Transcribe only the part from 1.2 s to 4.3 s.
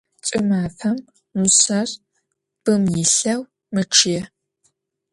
мышъэр бым илъэу мэчъые.